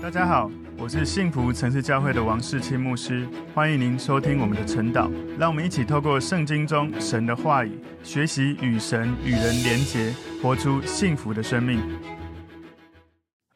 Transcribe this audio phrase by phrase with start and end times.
[0.00, 0.48] 大家好，
[0.78, 5.10] 我是幸福城市教会的王世清牧师，欢迎您收听我们的晨祷。
[5.36, 11.80] 让我们一起透过圣经中神的话语，学习与神与人连结，活出幸福的生命。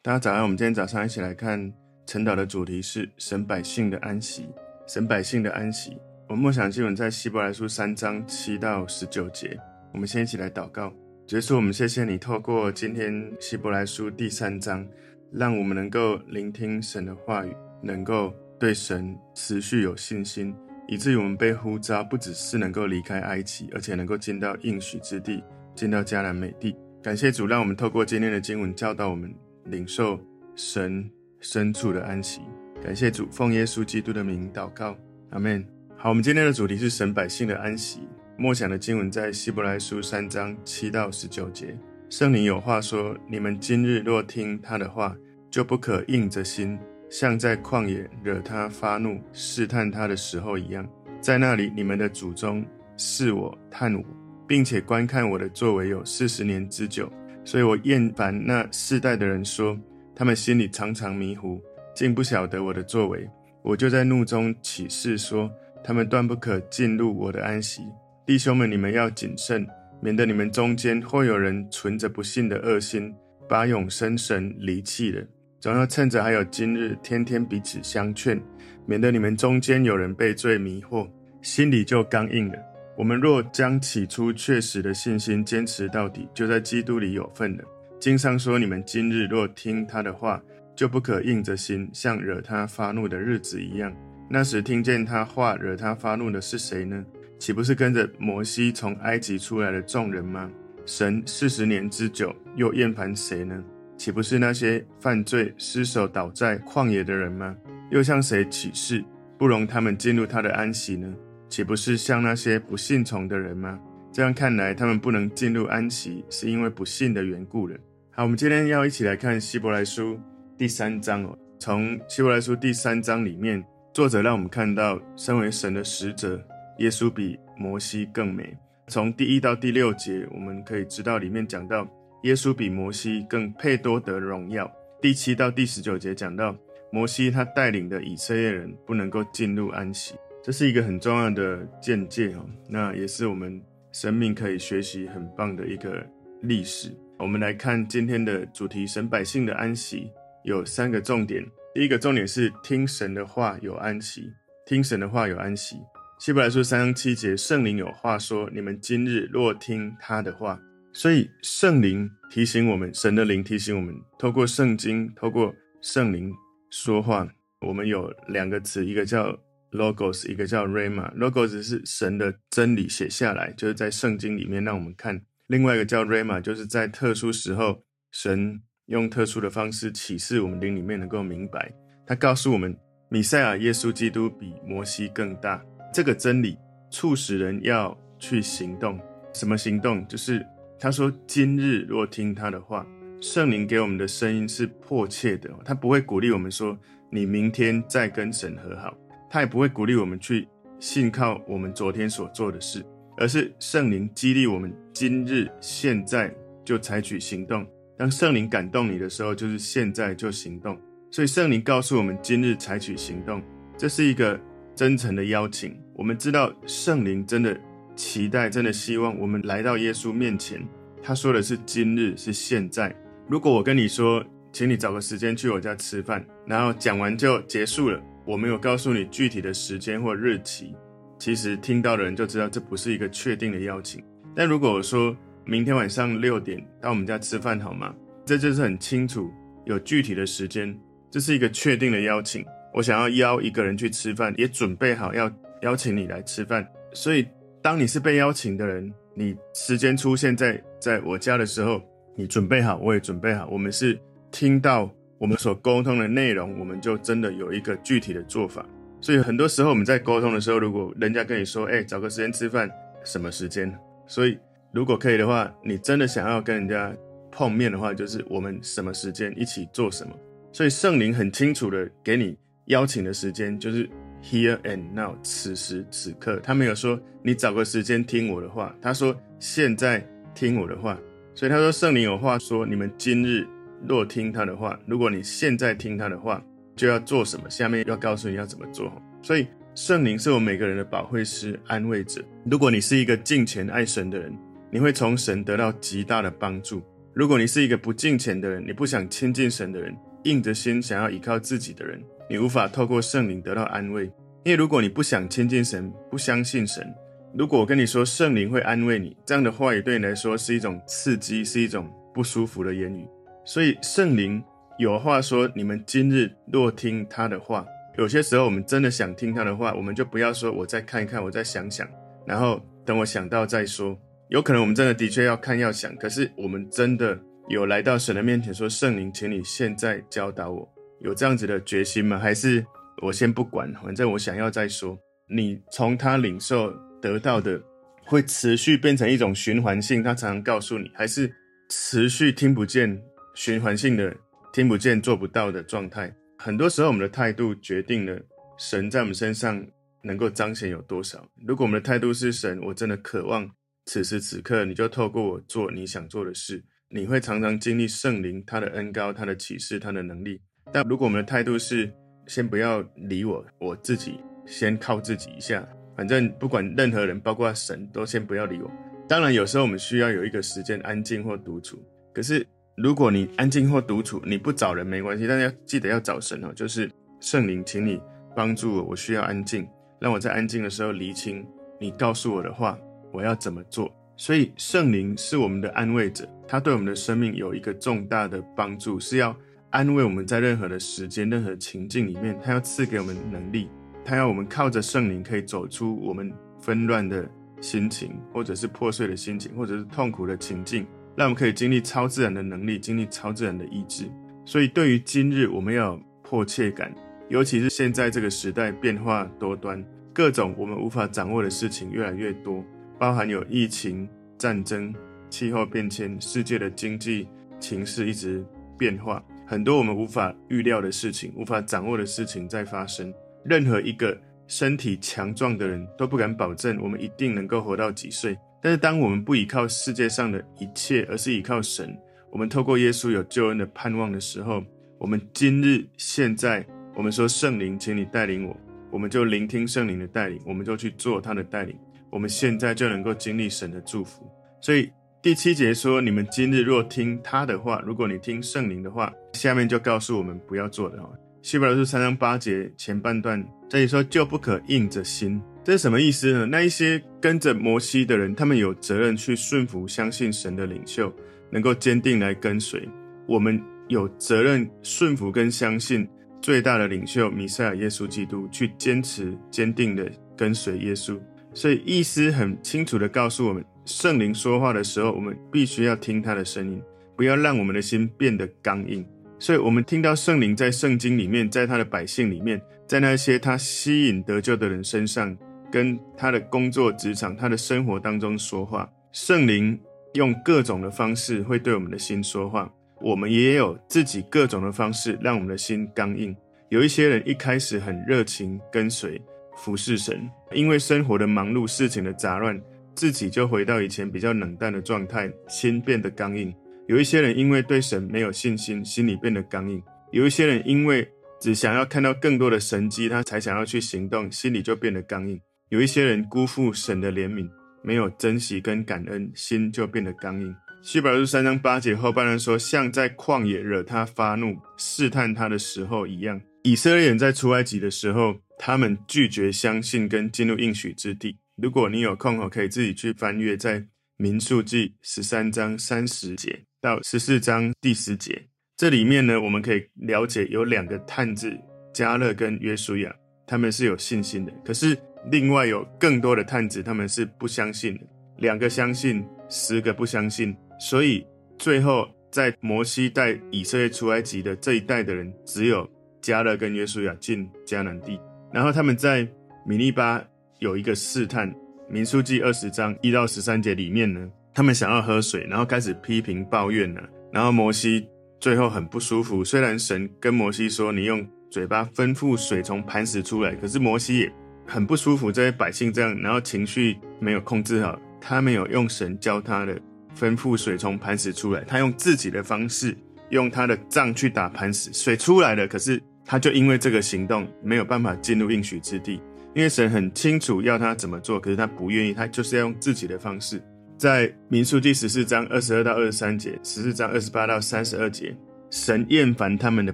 [0.01, 1.71] 大家早上，我们今天早上一起来看
[2.05, 4.49] 晨祷的主题是神百姓的安息。
[4.85, 5.97] 神百姓的安息，
[6.27, 9.57] 我们默想经文在希伯来书三章七到十九节。
[9.93, 10.93] 我们先一起来祷告，
[11.25, 11.55] 结束。
[11.55, 14.85] 我们谢谢你透过今天希伯来书第三章。
[15.33, 20.53] 让我们能够聆听神的话语，能够对神持续有信心，
[20.87, 26.75] 以至于我们被呼召，不只是能够离开埃及，而且能够进到应许之地，进到迦南美地。
[27.01, 29.33] 感谢主，让我们透过今天的经文教导我们
[29.65, 30.19] 领受
[30.55, 32.41] 神深处的安息。
[32.81, 34.95] 感谢主，奉耶稣基督的名祷告，
[35.31, 35.65] 阿门。
[35.97, 38.01] 好，我们今天的主题是神百姓的安息。
[38.37, 41.77] 默想的经文在希伯来书三章七到十九节。
[42.15, 45.17] 圣灵有话说：你们今日若听他的话，
[45.49, 46.77] 就不可硬着心，
[47.09, 50.87] 像在旷野惹他发怒、试探他的时候一样。
[51.19, 52.63] 在那里，你们的祖宗
[52.97, 54.03] 试我、探我，
[54.47, 57.11] 并且观看我的作为有四十年之久。
[57.43, 59.75] 所以我厌烦那世代的人说，
[60.15, 61.59] 他们心里常常迷糊，
[61.95, 63.27] 竟不晓得我的作为。
[63.63, 65.49] 我就在怒中起誓说，
[65.83, 67.81] 他们断不可进入我的安息。
[68.23, 69.67] 弟兄们，你们要谨慎。
[70.03, 73.15] 免得你们中间或有人存着不信的恶心，
[73.47, 75.23] 把永生神离弃了。
[75.61, 78.37] 总要趁着还有今日，天天彼此相劝，
[78.85, 81.09] 免得你们中间有人被罪迷惑，
[81.41, 82.55] 心里就刚硬了。
[82.97, 87.63] 我们若将起初确实的信心坚持到底，就在基督里有份了。
[87.97, 90.43] 经上说：你们今日若听他的话，
[90.75, 93.95] 就不可硬着心，像惹他发怒的日子一样。
[94.29, 97.05] 那时听见他话惹他发怒的是谁呢？
[97.43, 100.49] 岂不是跟着摩西从埃及出来的众人吗？
[100.85, 103.61] 神四十年之久，又厌烦谁呢？
[103.97, 107.53] 岂不是那些犯罪、失手倒在旷野的人吗？
[107.91, 109.03] 又向谁起誓，
[109.37, 111.13] 不容他们进入他的安息呢？
[111.49, 113.77] 岂不是向那些不信从的人吗？
[114.09, 117.75] 这样看来，他们不能进入安息，是因为不信的缘故了。
[118.11, 120.17] 好，我们今天要一起来看希伯来书
[120.57, 121.37] 第三章哦。
[121.59, 123.61] 从希伯来书第三章里面，
[123.93, 126.41] 作者让我们看到，身为神的使者。
[126.79, 128.57] 耶稣比摩西更美。
[128.87, 131.87] 从第一到第六节，我们可以知道里面讲到
[132.23, 134.69] 耶稣比摩西更配多得荣耀。
[135.01, 136.55] 第七到第十九节讲到
[136.91, 142.45] 摩西他带领的以色列人不能够进入安息，这是一个很重要的见解哦。
[142.67, 146.05] 那也是我们生命可以学习很棒的一个
[146.41, 146.91] 历史。
[147.19, 150.11] 我们来看今天的主题：神百姓的安息
[150.43, 151.43] 有三个重点。
[151.73, 154.31] 第一个重点是听神的话有安息，
[154.65, 155.77] 听神的话有安息。
[156.23, 160.57] 希伯来书三章七节，圣灵有话说：你们今日若听他的话，
[160.93, 166.31] 所以圣灵提醒我们，神的灵提醒我们，透过圣经，透过圣灵
[166.69, 167.27] 说话。
[167.59, 169.37] 我们有两个词，一个叫
[169.73, 171.13] logos，一个叫 rama。
[171.17, 175.17] logos 是神的真理写下来，就是在圣经里面让我们看；
[175.47, 177.83] 另外一个叫 rama，就是在特殊时候，
[178.13, 181.69] 神用特殊的方式启示我们灵里面能够明白。
[182.07, 182.73] 他告诉我们，
[183.09, 185.61] 米赛亚耶稣基督比摩西更大。
[185.93, 186.57] 这个真理
[186.89, 188.99] 促使人要去行动。
[189.31, 190.05] 什么行动？
[190.07, 190.43] 就是
[190.79, 192.85] 他说：“今日若听他的话，
[193.21, 195.51] 圣灵给我们的声音是迫切的。
[195.63, 196.75] 他不会鼓励我们说
[197.11, 198.97] 你明天再跟神和好，
[199.29, 200.47] 他也不会鼓励我们去
[200.79, 202.83] 信靠我们昨天所做的事，
[203.17, 206.33] 而是圣灵激励我们今日现在
[206.65, 207.63] 就采取行动。
[207.95, 210.75] 当圣灵感动你的时候，就是现在就行动。
[211.11, 213.43] 所以圣灵告诉我们今日采取行动，
[213.77, 214.39] 这是一个。”
[214.75, 217.55] 真诚的邀请，我们知道圣灵真的
[217.95, 220.65] 期待，真的希望我们来到耶稣面前。
[221.01, 222.95] 他说的是今日，是现在。
[223.27, 230.75] 如果我跟你说，请你找个时间去我家吃饭，然后讲完就结束了，我没有告诉你具体的时间或日期，
[231.19, 234.03] 其实听到的人就知道这不是一个确定的邀请。
[234.35, 235.15] 但如果我说
[235.45, 237.93] 明天晚上六点到我们家吃饭好吗？
[238.25, 239.29] 这就是很清楚，
[239.65, 240.75] 有具体的时间，
[241.11, 242.43] 这是一个确定的邀请。
[242.73, 245.31] 我想要邀一个人去吃饭，也准备好要
[245.63, 246.67] 邀请你来吃饭。
[246.93, 247.27] 所以，
[247.61, 251.81] 当你是被邀请的人，你时间出现在在我家的时候，
[252.15, 253.47] 你准备好，我也准备好。
[253.49, 253.99] 我们是
[254.29, 258.63] 听到我们所沟通的内容，我们就真的有一个具体的做法。
[259.01, 262.69] 所以，很多时候我们在沟通的时候，如果人家跟你说：“哎，找个时间吃饭，
[263.03, 263.73] 什么时间？”
[264.05, 264.37] 所以，
[264.71, 266.95] 如果可以的话，你真的想要跟人家
[267.31, 270.13] 碰面的话，就是我们什么时间一起做什么。
[270.51, 272.37] 所以，圣灵很清楚的给你。
[272.67, 273.89] 邀请的时间就是
[274.23, 276.39] here and now，此时此刻。
[276.43, 280.03] 他没有说你找个时间听我的话，他说现在
[280.33, 280.97] 听我的话。
[281.35, 283.45] 所以他说圣灵有话说：你们今日
[283.87, 286.43] 若听他的话，如果你现在听他的话，
[286.75, 287.49] 就要做什么？
[287.49, 288.91] 下面要告诉你要怎么做。
[289.21, 292.23] 所以圣灵是我们每个人的保惠师、安慰者。
[292.45, 294.31] 如果你是一个敬虔爱神的人，
[294.71, 296.81] 你会从神得到极大的帮助。
[297.13, 304.05] 如果你是一个不敬虔的人，你不想亲近神的人，硬着心想要依靠自己的人，你无法透过圣灵得到安慰。
[304.43, 306.93] 因为如果你不想亲近神，不相信神，
[307.33, 313.07] 如果我跟你说圣灵会安慰你，这样的话语对你来说是一种刺激，是一种不舒服的言语。
[313.45, 314.43] 所以圣灵
[314.77, 317.65] 有话说：你们今日若听他的话，
[317.97, 321.87] 有些时候我们真的想听他的话，我们就不要说我再看一看，我再想想，
[322.25, 323.97] 然后等我想到再说。
[324.29, 327.17] 有可能我们真的的确要看要想，可是我们真的
[327.49, 330.67] 有来到神的面前说：“圣灵，请你现在教导我。”
[331.03, 332.17] 有这样子的决心吗？
[332.17, 332.65] 还是
[333.01, 334.97] 我先不管，反正我想要再说？
[335.29, 337.61] 你从他领受得到的，
[338.05, 341.29] 会持续变成一种循环性，他常常告诉你，还是
[341.69, 343.01] 持续听不见
[343.35, 344.15] 循环性的
[344.53, 346.13] 听不见做不到的状态？
[346.37, 348.17] 很多时候，我们的态度决定了
[348.57, 349.65] 神在我们身上
[350.03, 351.27] 能够彰显有多少。
[351.45, 353.49] 如果我们的态度是神，我真的渴望。
[353.85, 360.41] 此时此刻，你就透过我做你想做的事，你会常常经历圣灵他的恩高、他的启示、他的能力。
[360.71, 361.91] 但如果我们的态度是
[362.27, 368.71] 先不要理我，我自己先靠自己一下，反正不管任何人，包括神，都先不要理我。
[369.07, 371.77] 当然，有时候我们需要有一个时间安静或独处。
[372.13, 372.45] 可是，
[372.77, 376.53] 如果你安静或独处，你不找人没关系，但是要记得要找神哦。
[376.55, 376.89] 就是
[377.19, 378.01] 圣灵，请你
[378.35, 379.67] 帮助我，我需要安静，
[379.99, 381.45] 让我在安静的时候厘清
[381.79, 382.77] 你告诉我的话。
[383.11, 383.93] 我要怎么做？
[384.17, 389.37] 所以圣灵是我们的安慰者，他对我们的生命有一个重大的帮助，是要
[389.73, 393.71] 安慰我们在任何的时间、任何情境里面，他要赐给我们能力，
[394.05, 397.27] 他要我们靠着圣灵可以走出我们纷乱的
[397.59, 400.85] 心情，或者是破碎的心情，或者是痛苦的情境，
[401.15, 404.05] 让我们可以经历超自然的能力，经历超自然的意志。
[404.45, 406.93] 所以对于今日，我们要有迫切感，
[407.27, 409.83] 尤其是现在这个时代变化多端，
[410.13, 412.63] 各种我们无法掌握的事情越来越多。
[412.99, 414.93] 包含有疫情、战争、
[415.31, 417.27] 气候变迁、世界的经济
[417.59, 418.45] 情势一直
[418.77, 423.13] 变化，很多我们无法预料的事情、无法掌握的事情在发生。
[423.43, 424.17] 任何一个
[424.47, 428.37] 身体强壮的人都不敢保证我们一定能够活到几岁。
[428.61, 431.97] 但是，当我们不依靠世界上的一切，而是依靠神，
[432.31, 434.63] 我们透过耶稣有救恩的盼望的时候，
[434.97, 436.65] 我们今日现在，
[436.95, 438.55] 我们说圣灵，请你带领我，
[438.89, 441.77] 我们就聆听圣灵的带领，我们就去做他的带领。
[442.09, 444.25] 我们现在就能够经历神的祝福，
[444.61, 444.89] 所以
[445.23, 451.09] 第七节说：“你们今日若听他的话，如果你听圣灵的话，下面就告诉我们不要做的哦。”
[451.41, 456.45] 希伯来书三章八节前半段这里说：“就不可硬着心。”这是什么意思呢？
[456.45, 461.09] 那一些跟着摩西的人，他们有责任去顺服、相信神的领袖，
[461.49, 462.85] 能够坚定来跟随。
[463.25, 466.05] 我们有责任顺服跟相信
[466.41, 471.17] 最大的领袖弥赛亚耶稣基督，去坚持、坚定的跟随耶稣。
[471.53, 476.81] 所以，意思很清楚地告诉我们，圣灵说话的时候，我们必须要听他的声音，
[477.17, 479.05] 不要让我们的心变得刚硬。
[479.39, 485.35] 所以，我们听到圣灵在圣经里面，在他的百姓里面，在那些他吸引得救的人身上，
[485.69, 488.89] 跟他的工作职场、他的生活当中说话。
[489.11, 489.77] 圣灵
[490.13, 492.71] 用各种的方式会对我们的心说话，
[493.01, 496.33] 我们也有自己各种的方式让我们的心刚硬。
[496.69, 499.21] 有一些人一开始很热情跟随。
[499.55, 502.59] 服侍神，因为生活的忙碌、事情的杂乱，
[502.95, 506.53] 自己就回到以前比较冷淡的状态，心变得刚硬。
[506.87, 509.79] 有一些人因为对神没有信心，心里变得刚硬；
[510.11, 511.07] 有一些人因为
[511.39, 515.39] 只想要看到更多的神迹，他才想要去行动，心里就变得刚硬。
[515.69, 517.49] 有一些人辜负神的怜悯，
[517.81, 520.53] 没有珍惜跟感恩，心就变得刚硬。
[520.81, 526.39] 希伯来书三章八节后半段说，像在旷野惹他发怒、试探他的时候一样。
[526.63, 528.35] 以色列人在出埃及的时候。
[528.65, 531.37] 他们拒绝相信跟进入应许之地。
[531.55, 533.85] 如果你有空，可以自己去翻阅在
[534.17, 538.47] 民数记十三章三十节到十四章第十节。
[538.75, 541.55] 这里面呢，我们可以了解有两个探子，
[541.93, 544.51] 加勒跟约书亚，他们是有信心的。
[544.65, 544.97] 可是
[545.29, 548.03] 另外有更多的探子，他们是不相信的。
[548.37, 550.55] 两个相信，十个不相信。
[550.79, 551.23] 所以
[551.59, 555.87] 最后在摩西带以色列出埃及的这一代的人，只有
[556.19, 558.19] 加勒跟约书亚进迦南地。
[558.51, 559.27] 然后他们在
[559.67, 560.23] 米利巴
[560.63, 561.53] 有一个试探，
[561.89, 567.01] 民数记二十章一到十三节里面呢，他们想要喝水，然后开始批评抱怨了。
[567.33, 568.07] 然后摩西
[568.39, 574.31] 最后很不舒服，虽然神跟摩西说，你用嘴巴吩咐水从磐石出来，可是摩西也
[574.65, 579.77] 很不舒服，这些百姓这样，然后情绪没有控制好，他没有用神教他的
[580.17, 582.97] 吩咐水从磐石出来，他用自己的方式，
[583.31, 589.19] 用他的杖去打磐石，水出来了，可是他就因为这个行动没有办法进入应许之地，
[589.55, 593.61] 因为神很清楚要他怎么做，可是他不愿意，他就是要用自己的方式。
[593.97, 598.35] 在民数第十四章二十二到二十三节，十四章二十八到三十二节，
[598.71, 599.93] 神厌烦他们的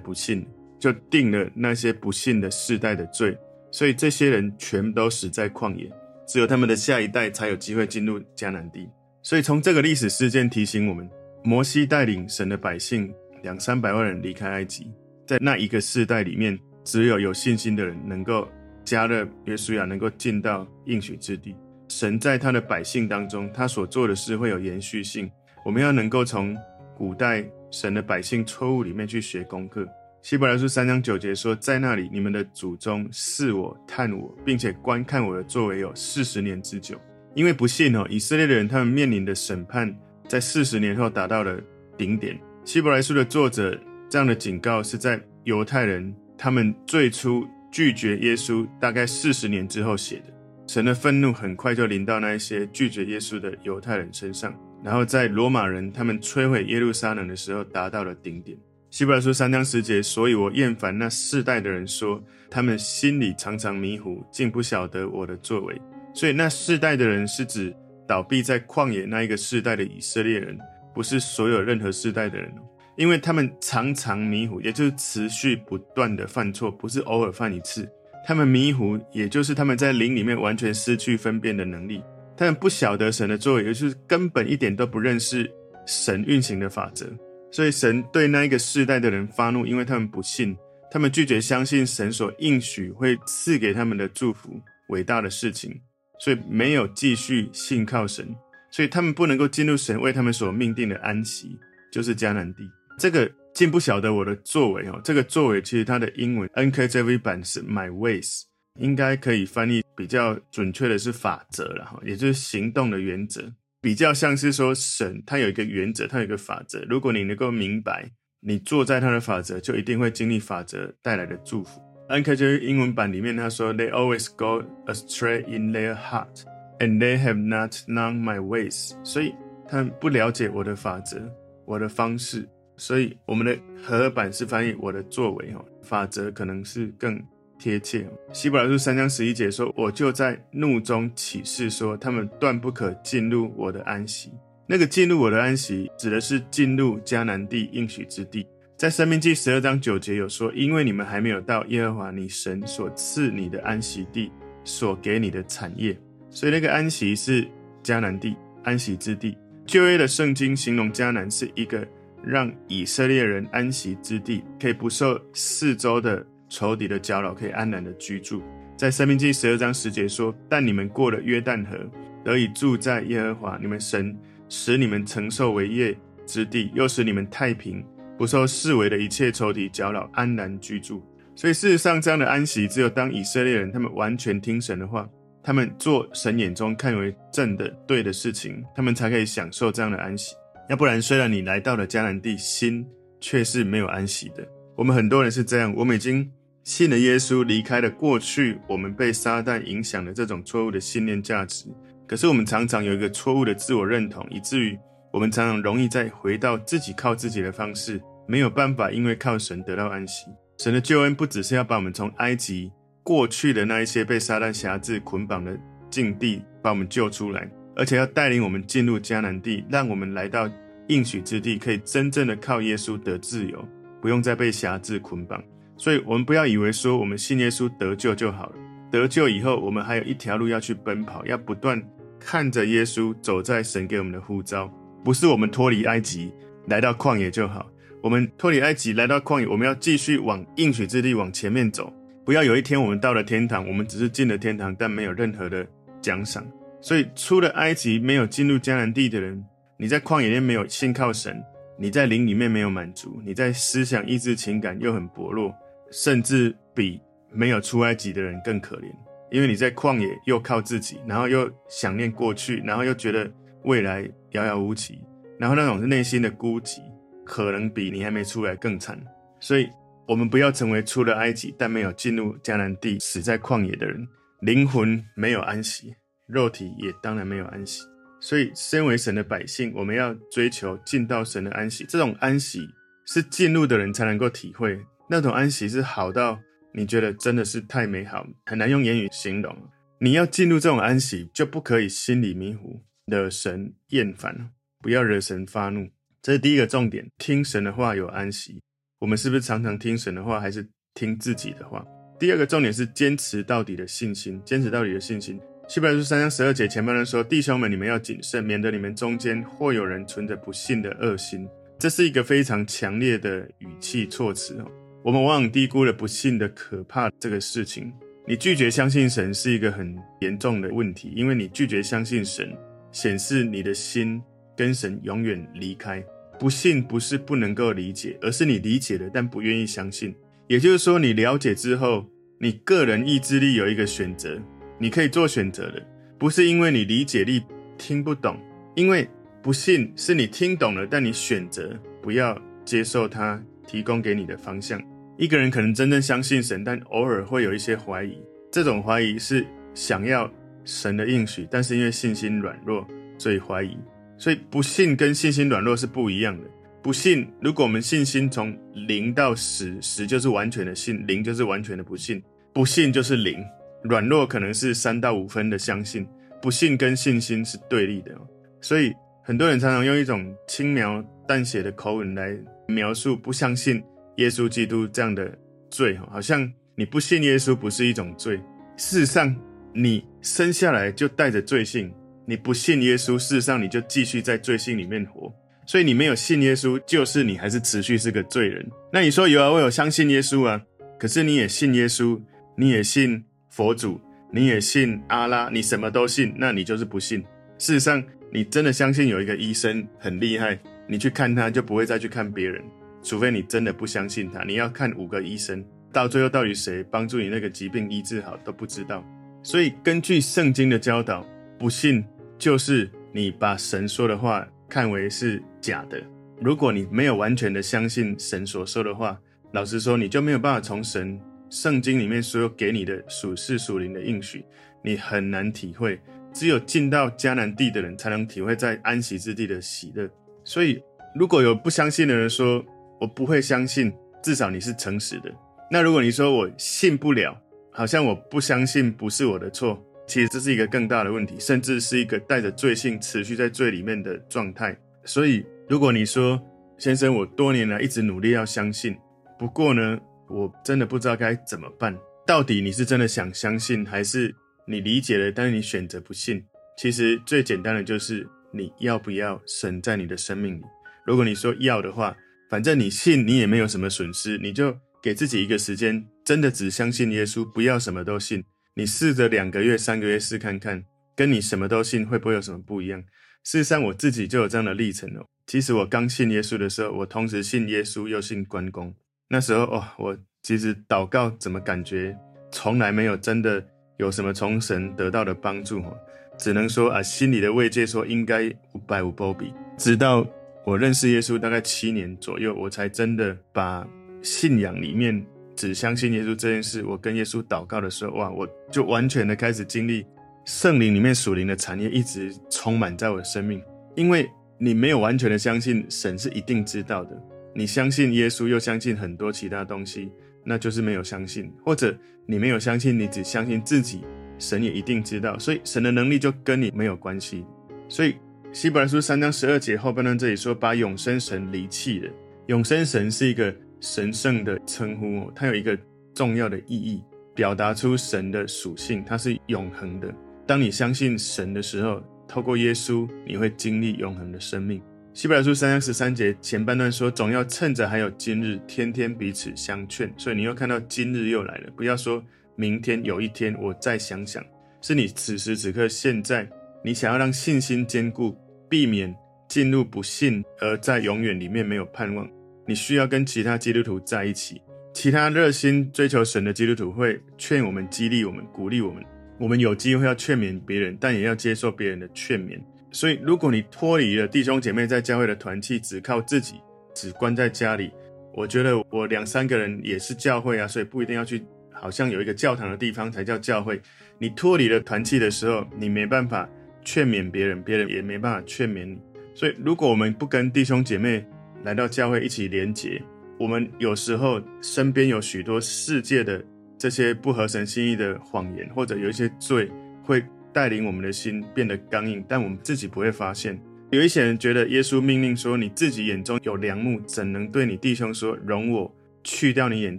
[0.00, 0.46] 不信，
[0.78, 3.36] 就定了那些不信的世代的罪，
[3.70, 5.88] 所以这些人全都死在旷野，
[6.26, 8.88] 只有他们的下一代才有机会进入迦南地。
[9.22, 11.08] 所以从这个历史事件提醒我们，
[11.44, 13.12] 摩西带领神的百姓
[13.42, 14.90] 两三百万人离开埃及，
[15.26, 18.48] 在那一个世代里面，只有有信心的人能够
[18.84, 21.54] 加勒约书亚能够进到应许之地。
[21.88, 25.30] 神在他的百姓当中，他所做的事会有延续性。
[25.64, 26.56] 我们要能够从
[26.96, 29.86] 古代神的百姓错误里面去学功课。
[30.22, 37.00] 希伯来书三章九节说：“在那里，你们的祖宗试我、探我，并且观看我的作为有四十年之久。
[37.34, 39.96] 因为不信哦，以色列的人他们面临的审判，
[40.28, 41.58] 在四十年后达到了
[41.96, 50.24] 顶点。”希伯来书的作者这样的警告是在犹太人他们最初拒绝耶稣大概四十年之后写的。
[50.66, 58.56] 神的愤怒很快就临到那一些拒绝耶稣的犹太人身上，然后在罗马人他们摧毁耶路撒冷的时候达到了顶点。
[58.90, 65.80] 希伯来书三章十节，所以我厌烦那世代的人说，他们心里常常迷糊，竟不晓得我的作为。
[66.12, 67.74] 所以那世代的人是指
[68.06, 70.58] 倒闭在旷野那一个世代的以色列人，
[70.92, 72.52] 不是所有任何世代的人，
[73.00, 77.88] 因为他们常常迷糊，也就是持续不断的犯错，不是偶尔犯一次。
[78.26, 82.02] 他们迷糊，也就是他们在灵里面完全失去分辨的能力。
[82.36, 85.50] 他们不晓得神的作为，也就是根本一点都不认识
[85.86, 87.06] 神运行的法则。
[87.50, 90.54] 所以神对那一个世代的人发怒，因为他们不信，
[90.90, 95.74] 他们拒绝相信神所应许会赐给他们的祝福、伟大的事情，
[96.18, 98.28] 所以没有继续信靠神，
[98.70, 101.58] 所以他们不能够进入神为他们所命定的安息，
[101.90, 102.70] 就是迦南地。
[103.00, 103.28] 这个。
[103.52, 108.42] 竟不晓得我的作为哦，这个作为其实它的英文 NKJV 版是 My ways，
[108.78, 113.52] 应该可以翻译比较准确的是法则了哈，也就是行动的原则，
[113.82, 118.08] 比较像是说神他有一个原则，他有一个法则，如果你能够明白，
[118.40, 121.82] 你坐在他的法则，就一定会经历法则带来的祝福。
[122.08, 126.44] NKJV 英文版里面他说，They always go astray in their heart,
[126.78, 129.34] and they have not known my ways，所以
[129.68, 131.20] 他们不了解我的法则，
[131.66, 132.48] 我的方式。
[132.80, 137.22] 所以我们的和合版是翻译我的作为哈，法则可能是更
[137.58, 138.08] 贴切。
[138.32, 144.32] 希伯来书三章十一节说：“我就在怒中起誓说，他们断不可进入我的安息。”
[144.66, 148.46] 那个进入我的安息，指的是进入迦南地应许之地。
[148.78, 154.32] 在申命记十二章九节有说：“因为你们还没有到耶和华你神所赐你的安息地，
[154.64, 155.94] 所给你的产业。”
[156.30, 157.46] 所以那个安息是
[157.84, 158.34] 迦南地
[158.64, 159.36] 安息之地。
[159.66, 161.86] 旧约的圣经形容迦南是一个。
[162.24, 168.42] 让以色列人安息之地，可以不受四周的仇敌的搅扰，可以安然的居住。
[168.76, 171.78] 在申命记十二章十节说：“但你们过了约旦河，
[172.24, 174.16] 得以住在耶和华你们神
[174.48, 177.84] 使你们承受为业之地，又使你们太平，
[178.16, 181.02] 不受四围的一切仇敌搅扰，安然居住。”
[181.36, 185.08] 所以事实上，这样的安息，只有当以色列人他们完全听神的话，
[185.42, 190.34] 他们做神眼中看为正的、对的事情，他们才可以享受这样的安息。
[190.70, 192.86] 要不然，虽然你来到了迦南地，心
[193.20, 194.46] 却是没有安息的。
[194.76, 196.30] 我们很多人是这样，我们已经
[196.62, 201.66] 信了耶稣，离开了过去我们被撒旦影响的这种错误的信念价值。
[202.06, 204.78] 可是我们常常有一个错误的自我认同，以至于
[205.12, 210.26] 我们常常容易再回到自己靠自己的方式，没有办法因为靠神得到安息。
[210.58, 212.70] 神的救恩不只是要把我们从埃及
[213.02, 215.58] 过去的那一些被撒旦辖制捆绑的
[215.90, 217.50] 境地把我们救出来。
[217.80, 220.46] 而且要带领我们进入迦南地，让我们来到
[220.88, 223.66] 应许之地，可以真正的靠耶稣得自由，
[224.02, 225.42] 不用再被辖制捆绑。
[225.78, 228.56] 所以，我们不要以为说我们信耶稣得救就好了。
[228.90, 231.82] 得救以后，我们还有一条路要去奔跑，要不断
[232.18, 234.70] 看着耶稣走在神给我们的呼召。
[235.02, 236.30] 不是我们脱离埃及
[236.66, 237.66] 来到旷野就好，
[238.02, 241.90] 我们脱离埃及来到旷野，我们要继续往应许之地往前面走。
[242.26, 245.66] 不要有一天我们到了天堂，我们只是进了天堂，但没有任何的
[246.02, 246.46] 奖赏。
[246.80, 249.44] 所以，出了埃及没有进入迦南地的人，
[249.76, 251.42] 你在旷野里面没有信靠神，
[251.78, 255.54] 你在灵里面没有满足，你在思想、意志、情感又很薄弱，
[255.90, 258.90] 甚至比没有出埃及的人更可怜。
[259.30, 263.30] 因为你在旷野又靠自己，然后又想念过去，然后又觉得
[263.64, 264.98] 未来遥遥无期，
[265.38, 266.80] 然后那种内心的孤寂，
[267.24, 268.98] 可能比你还没出来更惨。
[269.38, 269.68] 所以，
[270.08, 274.08] 我们不要成为出了埃及但没有进入迦南地、死在旷野的人，
[274.40, 275.94] 灵魂没有安息。
[276.30, 277.82] 肉体也当然没有安息，
[278.20, 281.84] 所以身为神的百姓，我们要追求进到神的安息。
[281.88, 282.68] 这种安息
[283.06, 284.80] 是进入的人才能够体会。
[285.08, 286.38] 那种安息是好到
[286.72, 289.56] 你觉得真的是太美好，很难用言语形容。
[289.98, 295.90] 你要进入这种安息，就不可以心里迷糊，惹神厌烦，不要惹神发怒。
[296.22, 297.10] 这是第一个重点。
[297.18, 298.62] 听神的话有安息。
[299.00, 301.84] 我们是不是常常听神的话，还是听自己的话？
[302.18, 305.40] 第二个重点是坚持到底的信心，坚持到底的信心。
[305.70, 311.48] 希伯来书三章十二节前半段说：“弟兄们，你们要谨慎，免得你们中间或有人存着不信的恶心。”
[311.78, 314.66] 这是一个非常强烈的语气措辞哦。
[315.04, 317.92] 我们往往低估了不信的可怕这个事情。
[318.26, 322.52] 你拒绝相信神是一个很严重的问题，因为你拒绝相信神，
[322.90, 324.20] 显示你的心
[324.56, 326.04] 跟神永远离开。
[326.36, 330.12] 不信不是不能够理解，而是你理解了，但不愿意相信。
[330.48, 332.04] 也就是说，你了解之后，
[332.40, 334.36] 你个人意志力有一个选择，
[334.82, 335.86] 你可以做选择的，
[336.18, 337.42] 不是因为你理解力
[337.76, 338.40] 听不懂，
[338.74, 339.06] 因为
[339.42, 344.82] 不信是你听懂了，但你选择不要接受他提供给你的方向。
[345.18, 348.18] 一个人可能真正相信神，但偶尔会有一些怀疑。
[348.50, 350.32] 这种怀疑是想要
[350.64, 352.86] 神的应许，但是因为信心软弱，
[353.18, 353.76] 所以怀疑。
[354.16, 356.44] 所以不信跟信心软弱是不一样的。
[356.82, 362.22] 不信，如果我们信心从零到十，十就是完全的信，零就是完全的不信。
[362.54, 363.38] 不信就是零，
[363.82, 366.06] 软弱可能是三到五分的相信。
[366.42, 368.12] 不信跟信心是对立的。
[368.60, 373.82] 所以很多人常常用一种轻描淡写的口吻来描述不相信。
[374.16, 375.30] 耶稣基督这样的
[375.70, 378.36] 罪，好像你不信耶稣不是一种罪。
[378.76, 379.34] 事实上，
[379.72, 381.92] 你生下来就带着罪性。
[382.26, 385.32] 你不信耶稣，事实上你就继续在罪性里面活。
[385.66, 388.66] 所以你没有信耶稣，就是你还是持续是个罪人。
[388.92, 390.60] 那你说有啊，我有相信耶稣啊，
[390.98, 392.20] 可是你也信耶稣，
[392.56, 394.00] 你也信佛祖，
[394.32, 397.20] 你也信阿拉，你什么都信，那你就是不信。
[397.58, 398.02] 事实上，
[398.32, 402.62] 你真的相信有一个医生很厉害，你去看他就不会再去看别人。
[403.02, 409.04] 除非你真的不相信他，你要看五个医生，到最后到底谁帮助你那个疾病医治好都不知道。
[409.42, 411.26] 所以根据圣经的教导，
[411.58, 412.04] 不信
[412.38, 416.00] 就是你把神说的话看为是假的。
[416.40, 419.18] 如果你没有完全的相信神所说的话，
[419.52, 421.18] 老实说，你就没有办法从神
[421.50, 424.44] 圣经里面所有给你的属世属灵的应许，
[424.82, 426.00] 你很难体会。
[426.32, 430.08] 只有进到迦南地的人才能体会在安息之地的喜乐。
[430.44, 430.80] 所以，
[431.12, 432.64] 如果有不相信的人说，
[433.00, 435.34] 我不会相信，至少你是诚实的。
[435.68, 437.36] 那如果你说我信不了，
[437.72, 444.78] 好像我不相信不是我的错，其实这是一个更大的问题，甚至是一个带着罪性持续在罪里面的状态。
[445.04, 446.40] 所以，如果你说
[446.78, 448.96] 先生，我多年来一直努力要相信，
[449.36, 449.98] 不过呢，
[450.30, 451.96] 我真的不知道该怎么办。
[452.26, 454.34] 到底你是真的想相信，还是
[454.66, 456.42] 你理解了，但是你选择不信？
[456.78, 460.62] 其实最简单的就是你要不要神在你的生命里。
[461.04, 462.16] 如果你说要的话，
[462.48, 468.44] 反正你信，你也没有什么损失，你就给自己一个时间，真的只相信耶稣，不要什么都信。
[468.74, 470.84] 你试着两个月、三个月试看看，
[471.16, 473.02] 跟你什么都信会不会有什么不一样？
[473.42, 475.26] 事实上，我自己就有这样的历程哦。
[475.46, 478.94] 其实我刚信耶稣的时候，我同时信耶稣又信关公。
[479.32, 482.14] 那时候哦，我其实祷告怎么感觉
[482.50, 483.64] 从来没有真的
[483.96, 485.96] 有什么从神得到的帮助哦，
[486.36, 490.26] 只能说啊，心里的慰藉说应该五百五波比，直到。
[490.62, 493.84] 我认识耶稣大概七年左右，我才真的把
[494.20, 495.24] 信仰里面
[495.56, 500.04] 只相信耶稣这件事，我跟耶稣祷告的时候，哇，我就完全的开始经历
[500.44, 503.60] 圣灵里面属灵的产业，一直充满在我的生命。
[503.96, 507.10] 因为你没有完全的相信神是一定知道的，
[507.54, 510.10] 你相信耶稣又相信很多其他东西，
[510.44, 514.00] 那就是没有相信，或者你没有相信，你只相信自己，
[514.38, 517.44] 神也一定知道，所以神的能力就跟你没有关系，
[517.88, 518.14] 所以。
[518.52, 522.10] 希伯来书三章十二节后半段这里说，把永生神离弃了。
[522.46, 525.78] 永生神是一个神圣的称呼，它有一个
[526.12, 527.00] 重要的意义，
[527.32, 530.12] 表达出神的属性，它是永恒的。
[530.48, 534.82] 当你相信神的时候，透过耶稣，你会经历永恒的生命。
[535.12, 540.10] 希伯来书三章十三节前半段说，总要趁着还有今日，天天彼此相劝。
[540.16, 544.42] 所以你又看到今日又来了，不要说明天有一天我再想想，
[544.80, 546.48] 是你此时此刻现在。
[546.84, 549.12] 你想要让信心坚固，避免
[549.48, 552.26] 进入不信而在永远里面没有盼望，
[552.64, 554.62] 你需要跟其他基督徒在一起。
[554.94, 559.04] 其他热心追求神的基督徒会劝我们、激励我们、鼓励我们。
[559.38, 562.58] 我们有机会要劝勉别人，但也要接受别人的劝勉。
[562.90, 566.60] 所以，如果你脱离了弟兄姐妹在教会的团契，只靠自己，
[566.94, 567.90] 只关在家里，
[568.34, 573.80] 我觉得我两三个人也是教会啊，所以不一定要去，好像有一个教堂的地方才叫教会。
[574.18, 576.48] 你脱离了团契的时候，你没办法。
[576.82, 578.98] 劝勉别人，别人也没办法劝勉你。
[579.34, 581.22] 所以，如果我们不跟弟兄姐妹
[581.62, 583.00] 来到教会一起连结。
[583.38, 586.42] 我们有时候身边有许多世界的
[586.78, 589.70] 这些不合神心意的谎言，或者有一些罪
[590.02, 593.60] 会带领我们的心变得刚硬，但我们自己不会发现。
[593.90, 599.98] 有一些人觉得耶稣命令说：“你自己眼中有梁木，怎能对你弟兄说，容我去掉你眼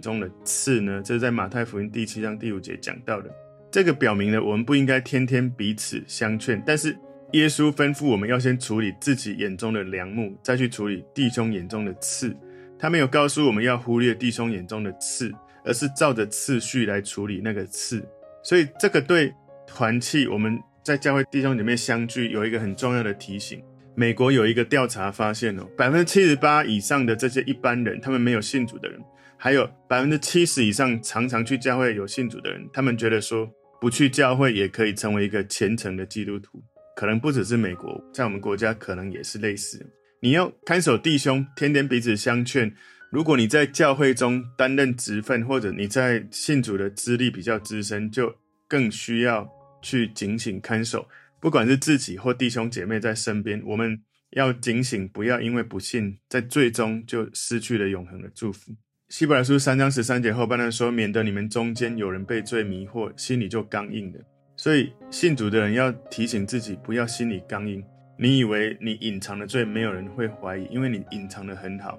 [0.00, 3.30] 中的刺呢？”这是在马太福音第七章第五节讲到的。
[3.70, 6.96] 这个表明了我们不应该天天彼此相劝，但是
[7.32, 12.34] 耶稣吩咐我们要先处理自己眼中的梁木，再去处理弟兄眼中的刺。
[12.78, 15.32] 他没有告诉我们要忽略弟兄眼中的刺，
[15.64, 18.02] 而是照着次序来处理那个刺。
[18.42, 19.32] 所以这个对
[19.66, 23.62] 团契我们在教会弟兄姐妹相聚有一个很重要的提醒。
[23.94, 28.98] 美国有一个调查发现哦，百分之七十八以上的这些一般人，他们没有信主的人，
[29.36, 33.46] 还有百分之七十以上常常去教会有信主的人，他们觉得说
[33.80, 36.62] 不去教会也可以成为一个虔诚的基督徒。
[36.96, 39.84] 可能不只是美国，在我们国家可能也是类似。
[40.20, 42.72] 你要看守弟兄，天天彼此相劝。
[43.10, 48.34] 如果你在教会中担任职分，或者你在信主的资历比较资深，就
[48.72, 49.46] 更需要
[49.82, 51.06] 去警醒看守。
[51.38, 58.72] 不管是自己或弟兄姐妹在身边，我们要警醒，不要因为不信，在最终就失去了永恒的祝福。
[59.10, 64.18] 希伯来书三章十三节后半段说：“免得你们中间有人被罪迷惑，心里就刚硬的。”
[64.56, 67.84] 所以信主的人要提醒自己，不要心里刚硬。
[68.18, 71.98] 你以为你隐藏的罪没有人会怀疑，因为你隐藏得很好，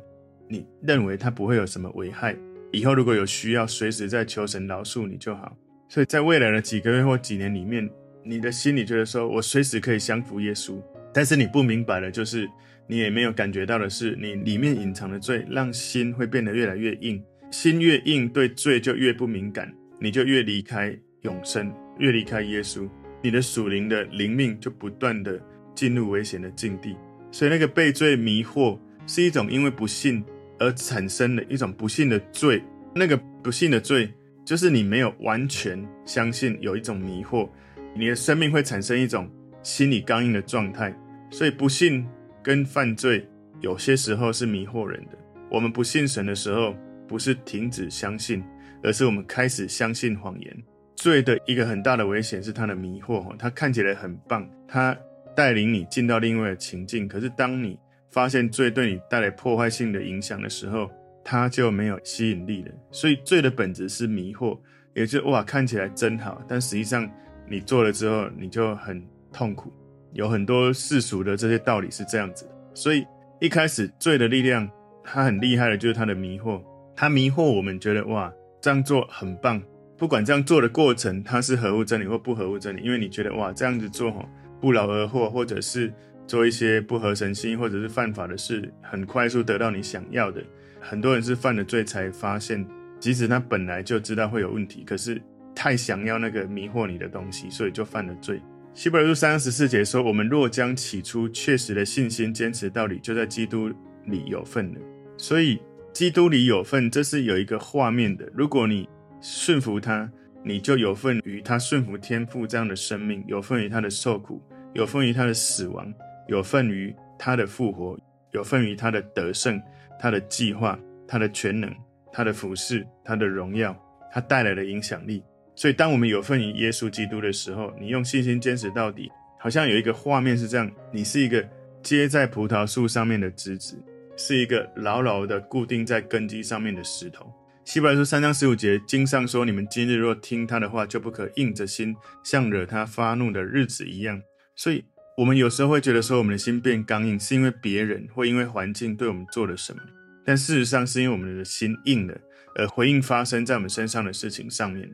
[0.49, 2.35] 你认为它不会有什么危害。
[2.71, 5.55] 以后如果有需要，随时再求神饶恕你就好。
[5.93, 7.87] 所以在未来的几个月或几年里面，
[8.23, 10.81] 你的心里觉得说，我随时可以降服耶稣，
[11.13, 12.49] 但是你不明白的，就是
[12.87, 22.89] 你也没有感觉到的是，你里面隐藏的罪，让心会变得越来越硬，心越硬，对罪就越不敏感，你就越离开永生，越离开耶稣，
[23.21, 25.39] 你的属灵的灵命就不断的
[25.75, 26.95] 进入危险的境地。
[27.31, 30.25] 所以那个被罪迷惑，是一种因为不信
[30.57, 32.63] 而产生的一种不信的罪，
[32.95, 34.11] 那个不信的罪，
[34.45, 37.49] 就是你没有完全相信，有一种迷惑。
[37.95, 39.29] 你的生命会产生一种
[39.61, 40.93] 心理刚硬的状态，
[41.29, 42.05] 所以不信
[42.41, 43.27] 跟犯罪
[43.61, 45.17] 有些时候是迷惑人的。
[45.49, 46.75] 我们不信神的时候，
[47.07, 48.43] 不是停止相信，
[48.81, 50.63] 而是我们开始相信谎言。
[50.95, 54.97] 罪的一个很大的危险是它的迷惑，它看起来很棒，它
[55.35, 57.07] 带领你进到另外的情境。
[57.07, 57.77] 可是当你
[58.09, 60.89] 发现罪对你带来破坏性的影响的时候，
[61.23, 62.71] 它就没有吸引力了。
[62.91, 64.59] 所以罪的本质是迷惑，
[64.93, 67.09] 也就是哇，看起来真好，但实际上。
[67.45, 69.71] 你做了之后，你就很痛苦。
[70.13, 73.05] 有很多世俗的这些道理是这样子的，所以
[73.41, 74.67] 一开始罪的力量，
[75.03, 76.63] 它很厉害的，就是它的迷惑。
[76.95, 79.61] 它迷惑我们，觉得哇，这样做很棒。
[79.97, 84.25] 不管这样做的过程，它是合乎真理或不合乎真理，因为你觉得哇，这样子做
[84.61, 85.93] 不劳而获，或者是
[86.25, 90.41] 做一些不合神心，或者是犯法的事，很快速得到你想要的。
[90.83, 92.63] 很多人是犯了罪才发现，
[92.99, 95.21] 即使他本来就知道会有问题，可是。
[95.55, 98.41] 太想要那个迷惑你的东西，所以就犯了罪。
[98.73, 103.71] 希伯来书三十四节说：“我们若将起初确实的信心坚持到底，就在基督
[104.05, 104.79] 里有份了。”
[105.15, 105.61] 所以
[105.93, 108.27] 基督里有份，这是有一个画面的。
[108.33, 108.89] 如果你
[109.21, 110.09] 顺服他，
[110.43, 114.41] 你就有份于他顺服天父这样的生命，有份于他的受苦，
[114.73, 115.93] 有份于他的死亡，
[116.27, 117.95] 有份于他的复活，
[118.33, 119.61] 有份于他的得胜，
[119.99, 121.73] 他的计划，他的全能，
[122.11, 123.75] 他的服侍，他的荣耀，
[124.11, 125.23] 他带来的影响力。
[125.55, 131.47] 所以，当我们有份于耶稣基督的时候，你用信心坚持到底，好像有一个画面是这样：你是一个
[131.83, 133.77] 接在葡萄树上面的枝子，
[134.17, 137.31] 是一个牢牢的固定在根基上面的石头。
[137.65, 144.21] 希伯来书三章十五节经上说：“你们今日若听他的话，就不可硬着心，像惹他发怒的日子一样。”
[144.55, 144.83] 所以，
[145.15, 149.79] 我们有时候会觉得说，我们的心变刚硬，是因为别人或因为环境对我们做了什么，
[150.25, 152.17] 但事实上是因为我们的心硬了，
[152.55, 154.89] 而回应发生在我们身上的事情上面。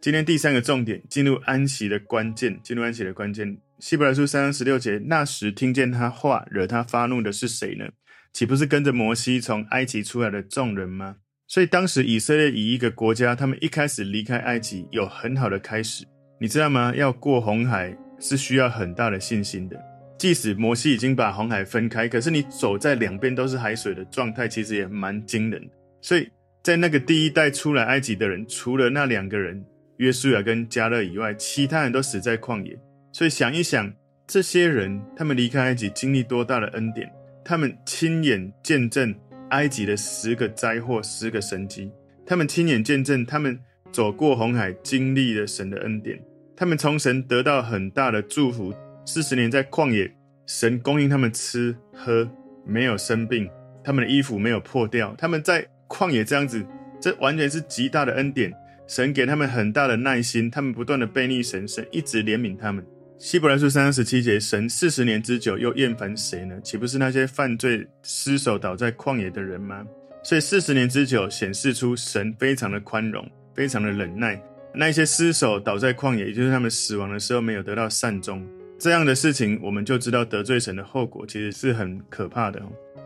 [0.00, 2.56] 今天第三个重点，进入安息的关键。
[2.62, 7.88] 进入安息的关键，希伯来书三章十六节，那时听见他话，惹他发怒的是谁呢？
[8.32, 11.16] 岂不是跟着摩西从埃及出来的众人吗？
[11.48, 16.04] 所以当时以色列以一个国家，他们一开始离开埃及有很好的开始，
[16.40, 16.94] 你知道吗？
[16.94, 19.76] 要过红海是需要很大的信心的。
[20.18, 25.72] 即使摩西已经把红海分开，可是你走在两边都是海水的状态，其实也蛮惊人的。
[26.00, 26.28] 所以
[26.62, 29.64] 在那个第一代出来埃及的人，除了那两个人。
[29.98, 32.78] 约书亚跟加勒以外，其他人都死在旷野。
[33.10, 33.92] 所以想一想，
[34.28, 37.10] 这些人他们离开埃及，经历多大的恩典？
[37.44, 39.12] 他们亲眼见证
[39.50, 41.90] 埃及的十个灾祸、十个神迹；
[42.24, 43.58] 他们亲眼见证他们
[43.90, 46.16] 走过红海，经历了神的恩典。
[46.58, 48.74] 他们从神得到很大的祝福。
[49.06, 50.12] 四十年在旷野，
[50.44, 52.28] 神供应他们吃喝，
[52.66, 53.48] 没有生病。
[53.84, 56.66] 他们的衣服没有破掉，他们在旷野这样子，
[57.00, 58.52] 这完全是极大的恩典。
[58.88, 62.84] 神给他们很大的耐心，他们不断的背逆神，神一直怜悯他们。
[63.18, 66.60] 希伯来书三十七节，神四十年之久又厌烦谁呢？
[66.62, 69.86] 岂不是那些犯罪尸首倒在旷野的人吗？
[70.24, 74.42] 所以四十年之久显示出神非常的宽容，非常的忍耐。
[74.74, 78.46] 那些尸首倒在旷野，也就是他们死亡的时候没有得到善终，
[78.78, 82.62] 这样的事情，我们就知道得罪神的后果其实是很可怕的。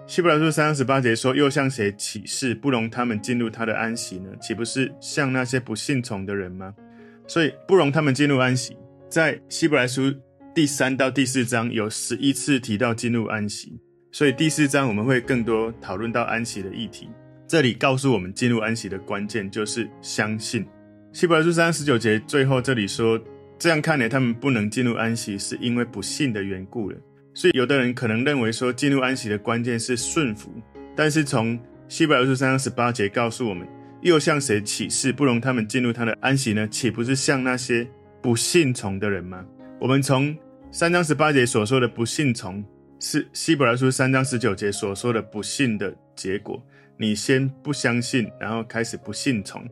[0.06, 4.30] 希伯来书三十八节说：“又向谁起誓，不容他们进入他的安息呢？
[4.40, 6.74] 岂不是向那些不信从的人吗？”
[7.26, 8.76] 所以不容他们进入安息，
[9.08, 10.12] 在希伯来书
[10.52, 13.78] 第三到第四章有十一次提到进入安息，
[14.10, 17.08] 所以第四章我们会更多讨论到安息的议题。
[17.46, 20.66] 这里告诉我们进入安息的关键就是相信。
[21.12, 23.22] 希伯来书三章十九节最后这里说
[23.58, 26.96] ：“这样看来，他们不能进入安息，是因为不信的缘故了。”
[27.34, 30.50] 所以，有的人可能认为说，进入安息的关键是顺服。
[30.96, 33.68] 但是，从希伯来书三章十八节告诉我们，
[34.00, 36.66] 又向谁起誓，不容他们进入他的安息呢？
[36.68, 37.86] 岂不是向那些
[38.22, 39.44] 不信从的人吗？
[39.78, 40.34] 我们从
[40.70, 42.64] 三章十八节所说的不信从，
[42.98, 46.64] 是希伯来书三章十九节所说的不信的结果。
[46.96, 49.62] 你先不相信，然后开始不信从，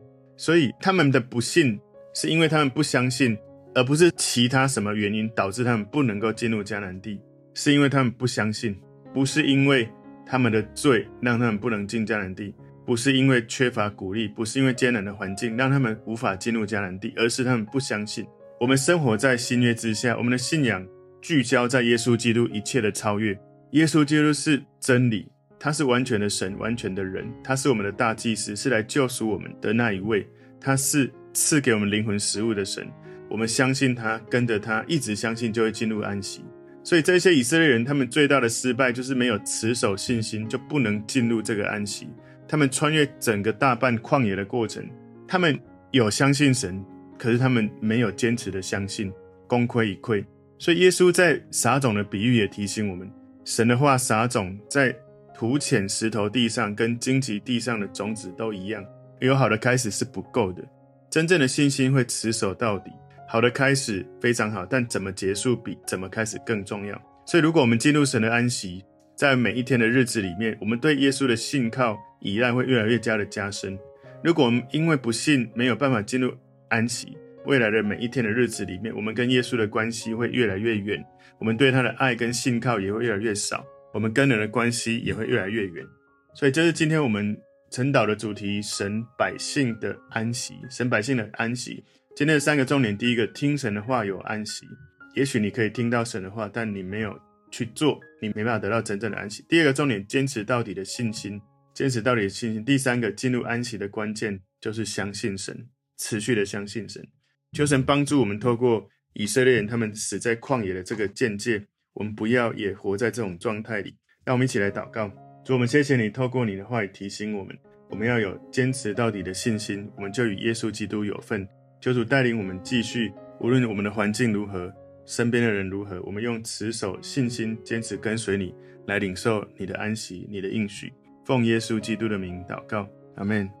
[0.41, 1.79] 所以他们的不信
[2.15, 3.37] 是因为他们不相信，
[3.75, 7.21] 而不是其他什么原因导致他们不能够进入迦南地。
[7.53, 8.75] 是因为他们不相信，
[9.13, 9.87] 不是因为
[10.25, 12.55] 他们的罪让他们不能进迦南地，
[12.87, 18.25] 不是因为缺乏鼓励，不是因为艰难的环境让他们无法进入迦南地，而是他们不相信。
[18.59, 20.83] 我们生活在新约之下，我们的信仰
[21.21, 23.39] 聚焦在耶稣基督一切的超越。
[23.73, 25.27] 耶稣基督是真理，
[25.63, 30.27] 他是完全的神，完全的人，他是我们的大祭司，是来救赎我们的那一位。
[30.59, 32.91] 他是赐给我们灵魂食物的神。
[33.29, 36.43] 我们相信他，跟着他，一直相信，就会进入安息。
[36.83, 42.09] 所以这些以色列人，他们最大的失败就是没有持守信心，就不能进入这个安息。
[42.47, 44.83] 他们穿越整个大半旷野的过程，
[45.27, 45.55] 他们
[45.91, 46.83] 有相信神，
[47.19, 49.13] 可是他们没有坚持的相信，
[49.45, 50.25] 功亏一篑。
[50.57, 53.07] 所以耶稣在撒种的比喻也提醒我们，
[53.45, 54.95] 神的话撒种在
[55.41, 58.85] 土浅石头地上，跟荆棘地上的种子都一样，
[59.21, 60.61] 有好的开始是不够的，
[61.09, 62.91] 真正的信心会持守到底。
[63.27, 66.95] 好的开始非常好，但怎么结束比怎么开始更重要。
[67.25, 73.75] 所以，如果我们进入神的安息，在每一天的日子里面，我们对耶稣的信靠依赖会越来越加的加深。
[74.23, 76.31] 如果我们因为不信没有办法进入
[76.69, 81.03] 安息，未来的每一天的日子里面，我们跟耶稣的关系会越来越远，
[81.39, 85.85] 我们对他的爱跟信靠也会越来越少，我们跟人的关系也会越来越远。
[86.33, 87.37] 所以，这是今天我们
[87.69, 91.83] 晨祷的主题：神百姓的安息，神百姓的安息。
[92.15, 94.65] 今天的三个重点，第一个，听神的话有安息。
[95.13, 97.17] 也许你可以听到神的话，但你没有
[97.51, 99.43] 去做，你没办法得到真正的安息。
[99.49, 101.41] 第二个重点，坚持到底的信心，
[101.73, 102.63] 坚持到底的信心。
[102.63, 107.05] 第三个，进入安息的关键就是相信神，持续的相信神。
[107.51, 113.95] 求神帮助我们，透过以色列人他们死在旷野的这个见解，我们不要也活在这种状态里。
[114.23, 115.11] 让我们一起来祷告，
[115.43, 117.57] 主，我们谢谢你，透过你的话语提醒我们，
[117.89, 121.47] 我们要有坚持到底的信心，我们就与耶稣基督有份。
[121.79, 124.71] 求主带领我们继续，无论我们的环境如何，
[125.05, 128.53] 身边的人如何，我们用持守信心、坚持跟随你，
[128.85, 130.93] 来领受你的安息、你的应许。
[131.25, 133.60] 奉耶稣基督的名祷告，阿门。